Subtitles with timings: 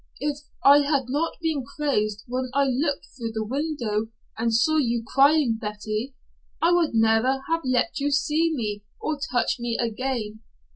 [0.19, 5.03] "If I had not been crazed when I looked through the window and saw you
[5.05, 6.15] crying, Betty,
[6.59, 10.39] I would never have let you see me or touch me again.